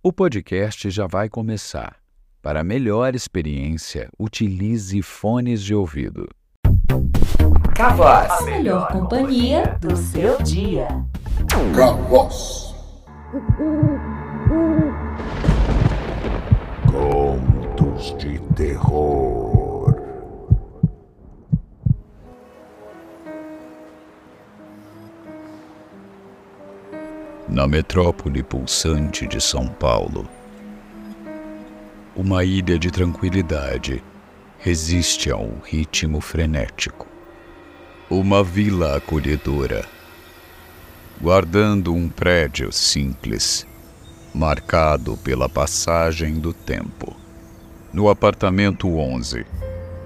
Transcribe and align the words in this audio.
O 0.00 0.12
podcast 0.12 0.88
já 0.90 1.08
vai 1.08 1.28
começar. 1.28 1.96
Para 2.40 2.62
melhor 2.62 3.16
experiência, 3.16 4.08
utilize 4.16 5.02
fones 5.02 5.60
de 5.60 5.74
ouvido. 5.74 6.28
Cavoz. 7.74 8.30
A 8.30 8.42
melhor 8.42 8.86
companhia 8.92 9.76
do 9.80 9.96
seu 9.96 10.40
dia. 10.40 10.86
Cavoz. 11.74 12.76
Contos 16.86 18.16
de 18.18 18.38
terror. 18.54 19.17
Na 27.58 27.66
metrópole 27.66 28.40
pulsante 28.40 29.26
de 29.26 29.40
São 29.40 29.66
Paulo, 29.66 30.28
uma 32.14 32.44
ilha 32.44 32.78
de 32.78 32.88
tranquilidade 32.88 34.00
resiste 34.60 35.28
a 35.28 35.36
um 35.36 35.58
ritmo 35.64 36.20
frenético. 36.20 37.08
Uma 38.08 38.44
vila 38.44 38.98
acolhedora, 38.98 39.84
guardando 41.20 41.92
um 41.92 42.08
prédio 42.08 42.70
simples, 42.70 43.66
marcado 44.32 45.16
pela 45.16 45.48
passagem 45.48 46.38
do 46.38 46.52
tempo. 46.52 47.16
No 47.92 48.08
apartamento 48.08 48.88
11, 48.88 49.44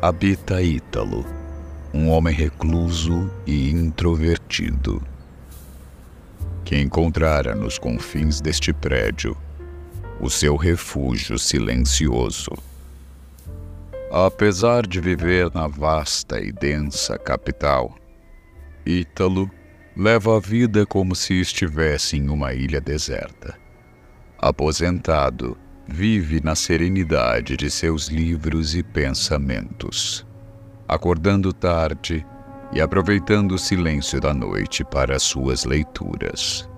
habita 0.01 0.63
Ítalo, 0.63 1.23
um 1.93 2.09
homem 2.09 2.35
recluso 2.35 3.31
e 3.47 3.69
introvertido 3.69 5.03
que 6.65 6.79
encontrara 6.79 7.55
nos 7.55 7.79
confins 7.79 8.41
deste 8.41 8.73
prédio 8.73 9.37
o 10.21 10.31
seu 10.31 10.57
refúgio 10.57 11.39
silencioso. 11.39 12.53
Apesar 14.11 14.87
de 14.87 15.01
viver 15.01 15.51
na 15.55 15.67
vasta 15.67 16.39
e 16.39 16.53
densa 16.53 17.19
capital, 17.19 17.97
Ítalo 18.87 19.51
leva 19.97 20.37
a 20.37 20.41
vida 20.41 20.87
como 20.87 21.15
se 21.15 21.41
estivesse 21.41 22.17
em 22.17 22.29
uma 22.29 22.53
ilha 22.53 22.81
deserta. 22.81 23.59
Aposentado, 24.39 25.57
vive 25.89 26.41
na 26.43 26.55
serenidade 26.55 27.57
de 27.57 27.71
seus 27.71 28.09
livros 28.09 28.75
e 28.75 28.83
pensamentos, 28.83 30.27
acordando 30.87 31.53
tarde 31.53 32.25
e 32.73 32.81
aproveitando 32.81 33.53
o 33.53 33.59
silêncio 33.59 34.21
da 34.21 34.33
noite 34.33 34.83
para 34.83 35.19
suas 35.19 35.65
leituras. 35.65 36.69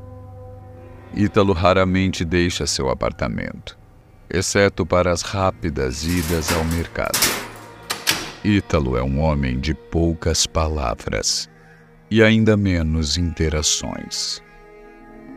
Ítalo 1.15 1.53
raramente 1.53 2.25
deixa 2.25 2.67
seu 2.67 2.91
apartamento, 2.91 3.79
exceto 4.29 4.85
para 4.85 5.13
as 5.13 5.23
rápidas 5.23 6.05
idas 6.05 6.53
ao 6.53 6.65
mercado. 6.65 7.19
Ítalo 8.45 8.97
é 8.97 9.03
um 9.03 9.21
homem 9.21 9.61
de 9.61 9.73
poucas 9.73 10.47
palavras 10.47 11.49
e 12.11 12.23
ainda 12.23 12.57
menos 12.57 13.17
interações. 13.17 14.43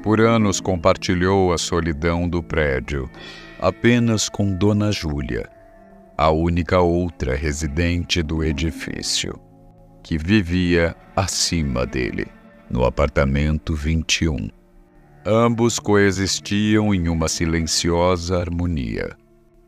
Por 0.01 0.19
anos 0.19 0.59
compartilhou 0.59 1.53
a 1.53 1.57
solidão 1.57 2.27
do 2.27 2.41
prédio 2.41 3.09
apenas 3.59 4.29
com 4.29 4.51
Dona 4.53 4.91
Júlia, 4.91 5.49
a 6.17 6.31
única 6.31 6.79
outra 6.79 7.35
residente 7.35 8.23
do 8.23 8.43
edifício 8.43 9.39
que 10.07 10.17
vivia 10.17 10.95
acima 11.17 11.85
dele, 11.85 12.27
no 12.71 12.85
apartamento 12.85 13.75
21. 13.75 14.49
Ambos 15.25 15.79
coexistiam 15.79 16.95
em 16.95 17.09
uma 17.09 17.27
silenciosa 17.27 18.39
harmonia, 18.39 19.17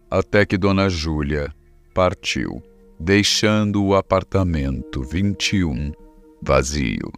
até 0.09 0.45
que 0.45 0.57
Dona 0.57 0.87
Júlia 0.87 1.53
partiu, 1.93 2.63
deixando 2.97 3.83
o 3.83 3.93
apartamento 3.93 5.03
21 5.03 5.91
vazio. 6.41 7.11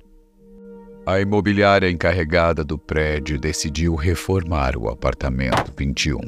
A 1.05 1.19
imobiliária 1.19 1.91
encarregada 1.91 2.63
do 2.63 2.75
prédio 2.75 3.39
decidiu 3.39 3.93
reformar 3.93 4.75
o 4.75 4.89
apartamento 4.89 5.71
21, 5.77 6.21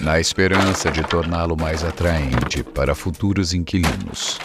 na 0.00 0.20
esperança 0.20 0.92
de 0.92 1.02
torná-lo 1.02 1.56
mais 1.56 1.82
atraente 1.82 2.62
para 2.62 2.94
futuros 2.94 3.52
inquilinos. 3.52 4.38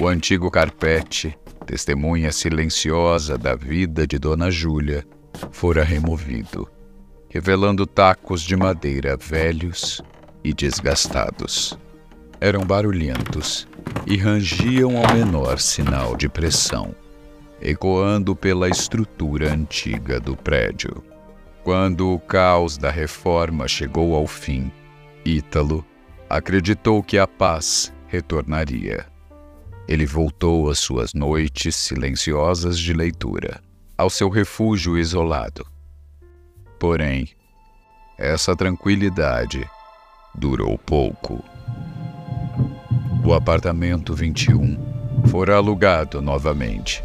O 0.00 0.08
antigo 0.08 0.50
carpete, 0.50 1.36
testemunha 1.66 2.32
silenciosa 2.32 3.36
da 3.36 3.54
vida 3.54 4.06
de 4.06 4.18
Dona 4.18 4.50
Júlia, 4.50 5.06
fora 5.50 5.84
removido, 5.84 6.66
revelando 7.28 7.86
tacos 7.86 8.40
de 8.42 8.56
madeira 8.56 9.18
velhos 9.18 10.00
e 10.42 10.54
desgastados. 10.54 11.78
Eram 12.40 12.64
barulhentos 12.64 13.68
e 14.06 14.16
rangiam 14.16 14.96
ao 14.96 15.14
menor 15.14 15.60
sinal 15.60 16.16
de 16.16 16.28
pressão, 16.28 16.94
ecoando 17.60 18.34
pela 18.34 18.70
estrutura 18.70 19.52
antiga 19.52 20.18
do 20.18 20.34
prédio. 20.34 21.04
Quando 21.62 22.12
o 22.12 22.18
caos 22.18 22.78
da 22.78 22.90
reforma 22.90 23.68
chegou 23.68 24.16
ao 24.16 24.26
fim, 24.26 24.72
Ítalo 25.24 25.84
acreditou 26.28 27.02
que 27.02 27.18
a 27.18 27.26
paz 27.26 27.92
retornaria. 28.08 29.11
Ele 29.88 30.06
voltou 30.06 30.70
às 30.70 30.78
suas 30.78 31.12
noites 31.12 31.74
silenciosas 31.74 32.78
de 32.78 32.92
leitura, 32.92 33.60
ao 33.98 34.08
seu 34.08 34.28
refúgio 34.28 34.96
isolado. 34.96 35.66
Porém, 36.78 37.28
essa 38.18 38.54
tranquilidade 38.54 39.68
durou 40.34 40.78
pouco. 40.78 41.42
O 43.24 43.34
apartamento 43.34 44.14
21 44.14 44.78
fora 45.26 45.56
alugado 45.56 46.20
novamente, 46.20 47.02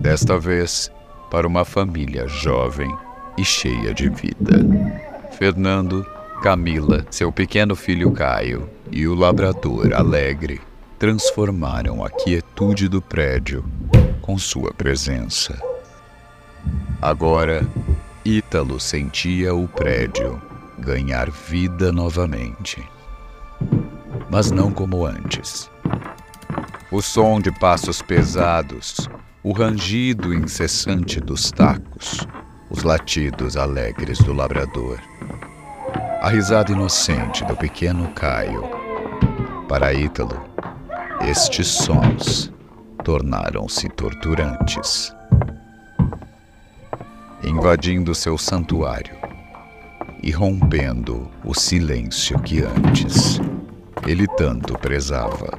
desta 0.00 0.38
vez 0.38 0.90
para 1.30 1.46
uma 1.46 1.64
família 1.64 2.26
jovem 2.26 2.94
e 3.36 3.44
cheia 3.44 3.92
de 3.94 4.08
vida. 4.08 4.58
Fernando, 5.32 6.04
Camila, 6.42 7.06
seu 7.10 7.30
pequeno 7.30 7.76
filho 7.76 8.12
Caio 8.12 8.68
e 8.90 9.06
o 9.06 9.14
labrador 9.14 9.92
alegre 9.92 10.60
transformaram 11.00 12.04
a 12.04 12.10
quietude 12.10 12.86
do 12.86 13.00
prédio 13.00 13.64
com 14.20 14.36
sua 14.36 14.74
presença. 14.74 15.58
Agora, 17.00 17.66
Ítalo 18.22 18.78
sentia 18.78 19.54
o 19.54 19.66
prédio 19.66 20.40
ganhar 20.78 21.30
vida 21.30 21.90
novamente. 21.90 22.86
Mas 24.30 24.50
não 24.50 24.70
como 24.70 25.06
antes. 25.06 25.70
O 26.92 27.00
som 27.00 27.40
de 27.40 27.50
passos 27.50 28.02
pesados, 28.02 29.08
o 29.42 29.52
rangido 29.52 30.34
incessante 30.34 31.18
dos 31.18 31.50
tacos, 31.50 32.28
os 32.68 32.82
latidos 32.82 33.56
alegres 33.56 34.18
do 34.18 34.34
labrador, 34.34 35.00
a 36.20 36.28
risada 36.28 36.72
inocente 36.72 37.42
do 37.46 37.56
pequeno 37.56 38.06
Caio. 38.12 38.68
Para 39.66 39.94
Ítalo, 39.94 40.49
estes 41.22 41.68
sons 41.68 42.52
tornaram-se 43.04 43.88
torturantes. 43.90 45.14
Invadindo 47.44 48.14
seu 48.14 48.38
santuário 48.38 49.16
e 50.22 50.30
rompendo 50.30 51.30
o 51.44 51.54
silêncio 51.54 52.38
que 52.40 52.62
antes 52.62 53.38
ele 54.06 54.26
tanto 54.26 54.74
prezava. 54.78 55.58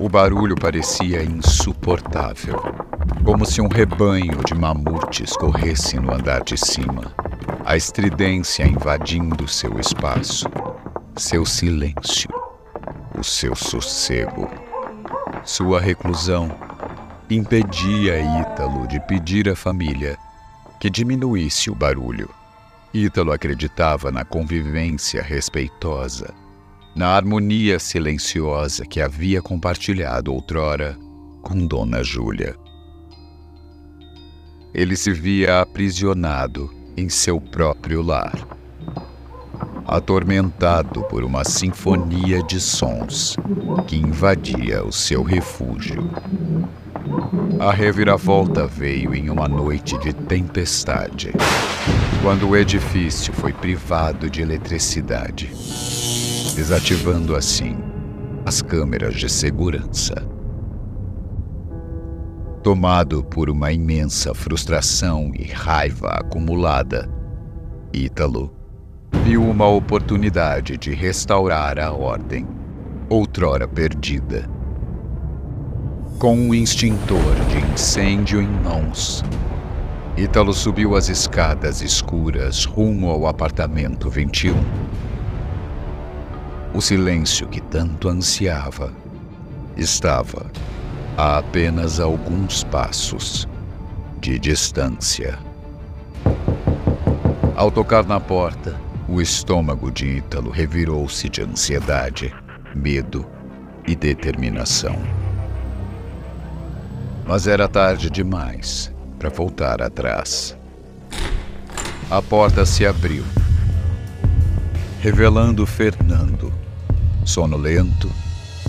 O 0.00 0.08
barulho 0.08 0.56
parecia 0.56 1.22
insuportável, 1.22 2.60
como 3.24 3.44
se 3.46 3.60
um 3.60 3.68
rebanho 3.68 4.42
de 4.44 4.54
mamutes 4.54 5.36
corresse 5.36 5.98
no 5.98 6.12
andar 6.12 6.42
de 6.42 6.56
cima, 6.56 7.14
a 7.64 7.76
estridência 7.76 8.66
invadindo 8.66 9.46
seu 9.46 9.78
espaço, 9.78 10.46
seu 11.16 11.44
silêncio 11.44 12.39
o 13.20 13.24
seu 13.24 13.54
sossego. 13.54 14.48
Sua 15.44 15.78
reclusão 15.78 16.50
impedia 17.28 18.18
Ítalo 18.40 18.88
de 18.88 18.98
pedir 19.00 19.46
à 19.48 19.54
família 19.54 20.16
que 20.80 20.88
diminuísse 20.88 21.70
o 21.70 21.74
barulho. 21.74 22.30
Ítalo 22.94 23.30
acreditava 23.30 24.10
na 24.10 24.24
convivência 24.24 25.22
respeitosa, 25.22 26.34
na 26.96 27.08
harmonia 27.08 27.78
silenciosa 27.78 28.86
que 28.86 29.02
havia 29.02 29.42
compartilhado 29.42 30.32
outrora 30.32 30.96
com 31.42 31.66
Dona 31.66 32.02
Júlia. 32.02 32.56
Ele 34.72 34.96
se 34.96 35.12
via 35.12 35.60
aprisionado 35.60 36.72
em 36.96 37.08
seu 37.10 37.38
próprio 37.38 38.00
lar 38.02 38.59
atormentado 39.90 41.02
por 41.02 41.24
uma 41.24 41.42
sinfonia 41.42 42.40
de 42.44 42.60
sons 42.60 43.36
que 43.88 43.96
invadia 43.96 44.84
o 44.84 44.92
seu 44.92 45.24
refúgio. 45.24 46.08
A 47.58 47.72
reviravolta 47.72 48.68
veio 48.68 49.12
em 49.12 49.28
uma 49.28 49.48
noite 49.48 49.98
de 49.98 50.12
tempestade. 50.12 51.32
quando 52.22 52.48
o 52.48 52.56
edifício 52.56 53.32
foi 53.32 53.52
privado 53.52 54.30
de 54.30 54.42
eletricidade, 54.42 55.50
desativando 56.54 57.34
assim 57.34 57.76
as 58.46 58.62
câmeras 58.62 59.14
de 59.14 59.28
segurança. 59.28 60.14
Tomado 62.62 63.24
por 63.24 63.50
uma 63.50 63.72
imensa 63.72 64.34
frustração 64.34 65.32
e 65.34 65.44
raiva 65.44 66.10
acumulada, 66.10 67.10
Ítalo 67.92 68.59
viu 69.24 69.42
uma 69.42 69.68
oportunidade 69.68 70.76
de 70.76 70.94
restaurar 70.94 71.78
a 71.78 71.92
ordem, 71.92 72.46
outrora 73.08 73.68
perdida. 73.68 74.48
Com 76.18 76.36
um 76.36 76.54
extintor 76.54 77.34
de 77.48 77.72
incêndio 77.72 78.40
em 78.40 78.48
mãos, 78.48 79.22
Ítalo 80.16 80.52
subiu 80.52 80.96
as 80.96 81.08
escadas 81.08 81.82
escuras 81.82 82.64
rumo 82.64 83.10
ao 83.10 83.26
apartamento 83.26 84.08
21. 84.08 84.54
O 86.74 86.80
silêncio 86.80 87.46
que 87.46 87.60
tanto 87.60 88.08
ansiava 88.08 88.92
estava 89.76 90.50
a 91.16 91.38
apenas 91.38 92.00
alguns 92.00 92.64
passos 92.64 93.46
de 94.20 94.38
distância. 94.38 95.38
Ao 97.54 97.70
tocar 97.70 98.06
na 98.06 98.18
porta, 98.18 98.89
o 99.10 99.20
estômago 99.20 99.90
de 99.90 100.18
Ítalo 100.18 100.50
revirou-se 100.50 101.28
de 101.28 101.42
ansiedade, 101.42 102.32
medo 102.72 103.26
e 103.84 103.96
determinação. 103.96 104.96
Mas 107.26 107.48
era 107.48 107.66
tarde 107.66 108.08
demais 108.08 108.94
para 109.18 109.28
voltar 109.28 109.82
atrás. 109.82 110.56
A 112.08 112.22
porta 112.22 112.64
se 112.64 112.86
abriu, 112.86 113.24
revelando 115.00 115.66
Fernando, 115.66 116.52
sonolento 117.24 118.08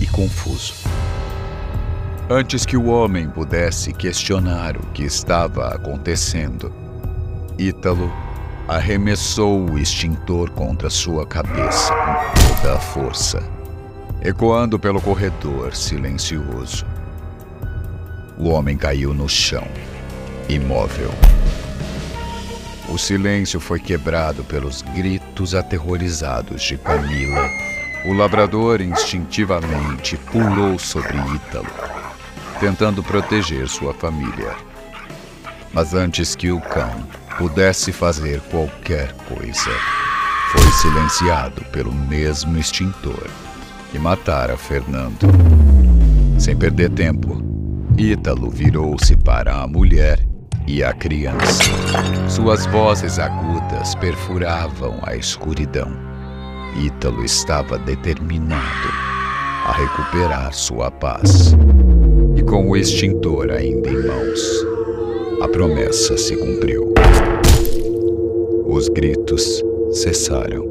e 0.00 0.08
confuso. 0.08 0.74
Antes 2.28 2.66
que 2.66 2.76
o 2.76 2.86
homem 2.86 3.28
pudesse 3.30 3.92
questionar 3.92 4.76
o 4.76 4.86
que 4.88 5.04
estava 5.04 5.68
acontecendo, 5.68 6.72
Ítalo 7.56 8.31
arremessou 8.74 9.70
o 9.70 9.78
extintor 9.78 10.50
contra 10.50 10.88
sua 10.88 11.26
cabeça 11.26 11.92
com 11.94 12.54
toda 12.54 12.74
a 12.74 12.80
força, 12.80 13.42
ecoando 14.22 14.78
pelo 14.78 15.00
corredor 15.00 15.74
silencioso. 15.74 16.86
O 18.38 18.48
homem 18.48 18.76
caiu 18.76 19.12
no 19.12 19.28
chão, 19.28 19.66
imóvel. 20.48 21.10
O 22.88 22.96
silêncio 22.96 23.60
foi 23.60 23.78
quebrado 23.78 24.42
pelos 24.44 24.80
gritos 24.80 25.54
aterrorizados 25.54 26.62
de 26.62 26.78
Camila. 26.78 27.48
O 28.06 28.14
labrador 28.14 28.80
instintivamente 28.80 30.16
pulou 30.16 30.78
sobre 30.78 31.16
Ítalo, 31.34 31.70
tentando 32.58 33.02
proteger 33.02 33.68
sua 33.68 33.92
família. 33.92 34.56
Mas 35.72 35.94
antes 35.94 36.34
que 36.34 36.50
o 36.50 36.60
cão 36.60 37.21
pudesse 37.42 37.90
fazer 37.90 38.40
qualquer 38.52 39.12
coisa, 39.28 39.70
foi 40.52 40.72
silenciado 40.80 41.60
pelo 41.72 41.92
mesmo 41.92 42.56
extintor 42.56 43.26
que 43.90 43.98
matara 43.98 44.56
Fernando. 44.56 45.26
Sem 46.38 46.56
perder 46.56 46.90
tempo, 46.90 47.42
Ítalo 47.98 48.48
virou-se 48.48 49.16
para 49.16 49.56
a 49.56 49.66
mulher 49.66 50.24
e 50.68 50.84
a 50.84 50.92
criança. 50.92 51.64
Suas 52.28 52.64
vozes 52.66 53.18
agudas 53.18 53.96
perfuravam 53.96 55.00
a 55.02 55.16
escuridão. 55.16 55.90
Ítalo 56.76 57.24
estava 57.24 57.76
determinado 57.76 58.88
a 59.66 59.72
recuperar 59.72 60.54
sua 60.54 60.92
paz. 60.92 61.56
E 62.36 62.42
com 62.44 62.70
o 62.70 62.76
extintor 62.76 63.50
ainda 63.50 63.90
em 63.90 64.06
mãos, 64.06 64.40
a 65.42 65.48
promessa 65.48 66.16
se 66.16 66.36
cumpriu. 66.36 66.91
Os 68.72 68.88
gritos 68.88 69.62
cessaram. 69.90 70.64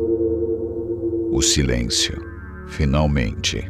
O 1.32 1.40
silêncio, 1.40 2.20
finalmente, 2.68 3.64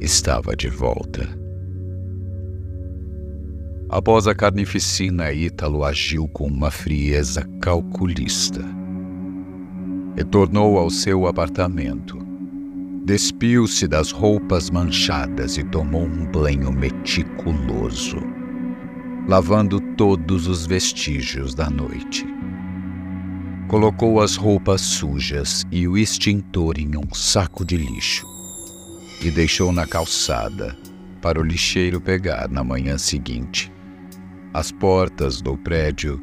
estava 0.00 0.56
de 0.56 0.68
volta. 0.68 1.28
Após 3.88 4.26
a 4.26 4.34
carnificina, 4.34 5.32
Ítalo 5.32 5.84
agiu 5.84 6.26
com 6.26 6.48
uma 6.48 6.72
frieza 6.72 7.48
calculista. 7.62 8.64
Retornou 10.16 10.76
ao 10.76 10.90
seu 10.90 11.28
apartamento. 11.28 12.18
Despiu-se 13.04 13.86
das 13.86 14.10
roupas 14.10 14.70
manchadas 14.70 15.56
e 15.56 15.62
tomou 15.62 16.02
um 16.02 16.26
banho 16.32 16.72
meticuloso, 16.72 18.16
lavando 19.28 19.80
todos 19.96 20.48
os 20.48 20.66
vestígios 20.66 21.54
da 21.54 21.70
noite. 21.70 22.26
Colocou 23.70 24.20
as 24.20 24.34
roupas 24.34 24.80
sujas 24.80 25.64
e 25.70 25.86
o 25.86 25.96
extintor 25.96 26.76
em 26.76 26.96
um 26.96 27.14
saco 27.14 27.64
de 27.64 27.76
lixo 27.76 28.26
e 29.22 29.30
deixou 29.30 29.70
na 29.70 29.86
calçada 29.86 30.76
para 31.22 31.38
o 31.38 31.42
lixeiro 31.44 32.00
pegar 32.00 32.48
na 32.48 32.64
manhã 32.64 32.98
seguinte. 32.98 33.72
As 34.52 34.72
portas 34.72 35.40
do 35.40 35.56
prédio 35.56 36.20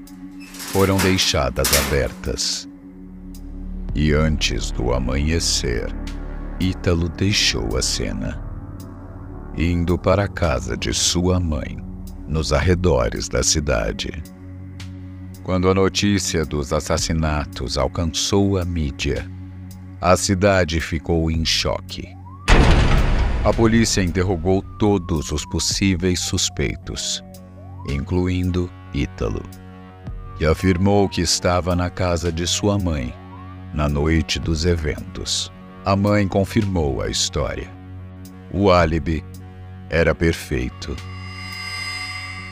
foram 0.51 0.97
deixadas 0.97 1.69
abertas. 1.85 2.67
E 3.95 4.11
antes 4.11 4.69
do 4.69 4.91
amanhecer, 4.91 5.87
Ítalo 6.59 7.07
deixou 7.07 7.77
a 7.77 7.81
cena, 7.81 8.43
indo 9.57 9.97
para 9.97 10.25
a 10.25 10.27
casa 10.27 10.75
de 10.75 10.93
sua 10.93 11.39
mãe, 11.39 11.77
nos 12.27 12.51
arredores 12.51 13.29
da 13.29 13.41
cidade. 13.41 14.21
Quando 15.47 15.69
a 15.69 15.73
notícia 15.73 16.43
dos 16.45 16.73
assassinatos 16.73 17.77
alcançou 17.77 18.57
a 18.57 18.65
mídia, 18.65 19.25
a 20.01 20.17
cidade 20.17 20.81
ficou 20.81 21.31
em 21.31 21.45
choque. 21.45 22.05
A 23.45 23.53
polícia 23.53 24.03
interrogou 24.03 24.61
todos 24.77 25.31
os 25.31 25.45
possíveis 25.45 26.19
suspeitos 26.19 27.23
incluindo 27.87 28.69
Ítalo, 28.93 29.43
e 30.39 30.45
afirmou 30.45 31.07
que 31.07 31.21
estava 31.21 31.75
na 31.75 31.89
casa 31.89 32.31
de 32.31 32.45
sua 32.45 32.77
mãe 32.77 33.13
na 33.73 33.87
noite 33.87 34.39
dos 34.39 34.65
eventos. 34.65 35.51
A 35.85 35.95
mãe 35.95 36.27
confirmou 36.27 37.01
a 37.01 37.09
história. 37.09 37.69
O 38.51 38.71
álibi 38.71 39.23
era 39.89 40.13
perfeito. 40.13 40.95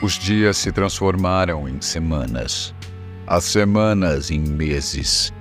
Os 0.02 0.14
dias 0.14 0.58
se 0.58 0.72
transformaram 0.72 1.68
em 1.68 1.82
semanas, 1.82 2.75
as 3.28 3.44
semanas 3.44 4.30
em 4.30 4.40
meses, 4.40 5.34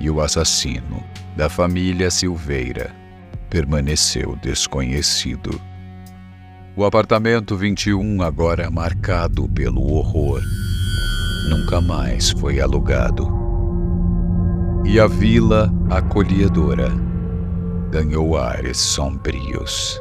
e 0.00 0.10
o 0.10 0.20
assassino 0.20 1.02
da 1.36 1.48
família 1.48 2.10
Silveira 2.10 2.94
permaneceu 3.48 4.36
desconhecido. 4.36 5.60
O 6.74 6.84
apartamento 6.84 7.56
21, 7.56 8.22
agora 8.22 8.70
marcado 8.70 9.48
pelo 9.48 9.92
horror, 9.92 10.40
nunca 11.48 11.80
mais 11.80 12.30
foi 12.30 12.60
alugado. 12.60 13.28
E 14.84 14.98
a 14.98 15.06
vila 15.06 15.72
acolhedora 15.90 16.90
ganhou 17.90 18.36
ares 18.36 18.78
sombrios. 18.78 20.00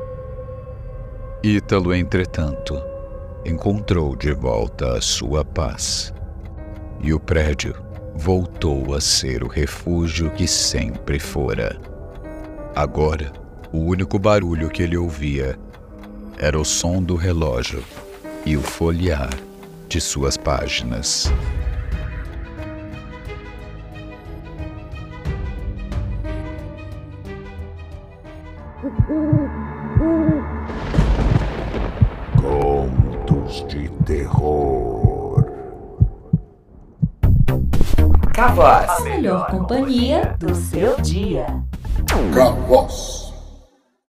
Ítalo, 1.44 1.94
entretanto, 1.94 2.82
encontrou 3.46 4.16
de 4.16 4.34
volta 4.34 4.98
a 4.98 5.02
sua 5.02 5.44
paz. 5.44 6.14
E 7.04 7.14
o 7.14 7.20
prédio 7.20 7.76
voltou 8.16 8.94
a 8.94 9.02
ser 9.02 9.44
o 9.44 9.48
refúgio 9.48 10.30
que 10.30 10.48
sempre 10.48 11.18
fora. 11.20 11.76
Agora, 12.76 13.32
o 13.72 13.80
único 13.80 14.20
barulho 14.20 14.70
que 14.70 14.84
ele 14.84 14.96
ouvia 14.96 15.58
era 16.38 16.60
o 16.60 16.64
som 16.64 17.02
do 17.02 17.16
relógio 17.16 17.84
e 18.46 18.56
o 18.56 18.62
folhear 18.62 19.32
de 19.88 20.00
suas 20.00 20.38
páginas. 20.38 21.32
Contos 32.40 33.66
de 33.68 33.90
terror. 34.06 34.71
Cavoz. 38.42 38.90
A 38.90 39.00
melhor 39.02 39.52
companhia 39.52 40.36
do 40.40 40.56
seu 40.56 41.00
dia. 41.00 41.46
Cavoz. 42.34 43.31